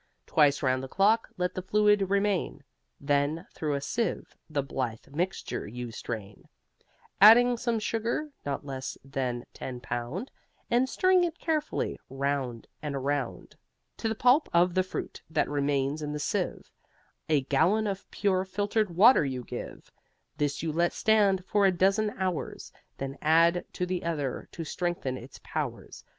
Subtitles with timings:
[0.25, 2.63] Twice round the clock let the fluid remain,
[2.99, 6.49] Then through a sieve the blithe mixture you strain,
[7.21, 10.31] Adding some sugar (not less than ten pound)
[10.71, 13.57] And stirring it carefully, round and around.
[13.97, 16.71] To the pulp of the fruit that remains in the sieve
[17.29, 19.91] A gallon of pure filtered water you give:
[20.37, 24.63] This you let stand for a dozen of hours, Then add to the other to
[24.63, 26.03] strengthen its powers.